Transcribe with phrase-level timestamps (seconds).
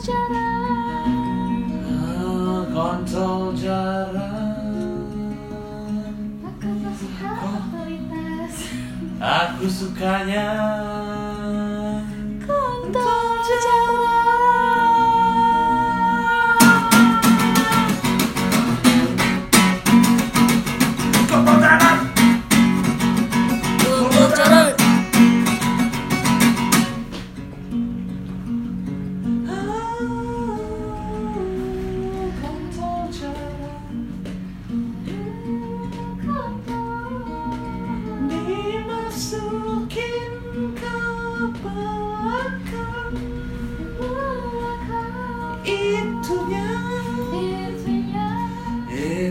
[0.00, 1.08] jarak
[1.88, 4.60] ah, Kontrol jarak.
[6.44, 8.56] Aku suka otoritas
[9.16, 10.48] Aku sukanya.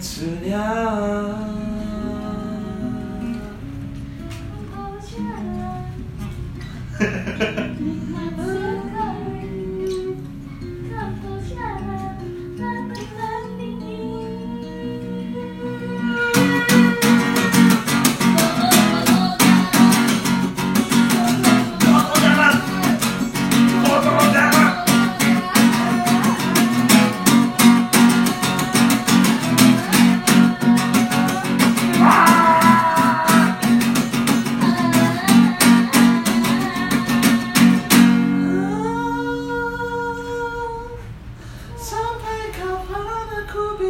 [0.00, 0.87] 这样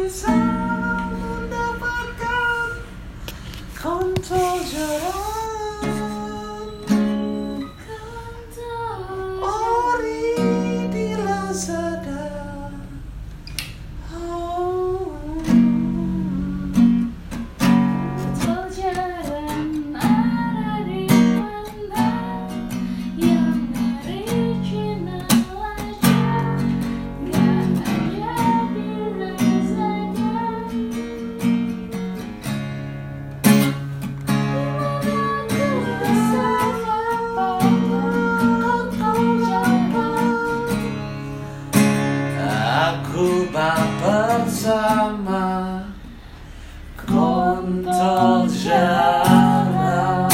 [0.09, 1.69] Mendapatkan
[3.77, 5.28] kontrol jalan
[44.01, 45.83] bersama
[46.97, 50.29] kontol jalan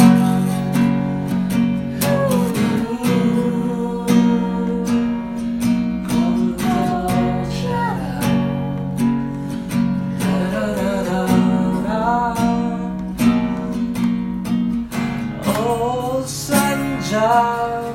[15.48, 17.95] Oh, Sanjay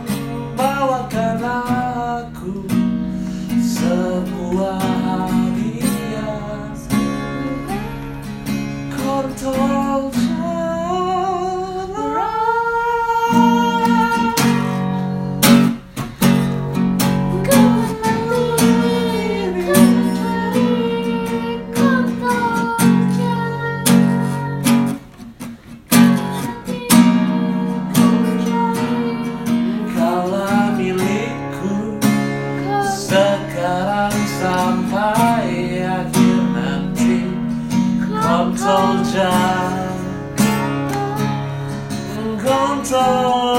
[38.50, 39.96] Gone told Jack.
[42.42, 43.49] Gone.